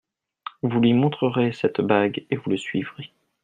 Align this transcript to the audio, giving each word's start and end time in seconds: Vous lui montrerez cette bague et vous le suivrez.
Vous 0.63 0.79
lui 0.81 0.93
montrerez 0.93 1.51
cette 1.51 1.79
bague 1.79 2.25
et 2.31 2.35
vous 2.37 2.49
le 2.49 2.57
suivrez. 2.57 3.11